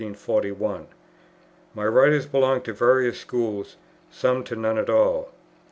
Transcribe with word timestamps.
My 1.75 1.85
writers 1.85 2.25
belonged 2.25 2.63
to 2.65 2.73
various 2.73 3.19
schools, 3.19 3.75
some 4.09 4.43
to 4.45 4.55
none 4.55 4.79
at 4.79 4.89
all. 4.89 5.29